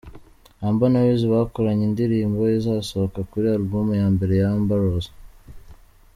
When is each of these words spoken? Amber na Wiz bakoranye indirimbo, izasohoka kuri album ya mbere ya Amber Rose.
Amber 0.67 0.89
na 0.91 1.01
Wiz 1.07 1.21
bakoranye 1.31 1.83
indirimbo, 1.89 2.41
izasohoka 2.57 3.19
kuri 3.29 3.45
album 3.57 3.87
ya 3.99 4.07
mbere 4.15 4.33
ya 4.41 4.47
Amber 4.55 4.79
Rose. 4.85 5.11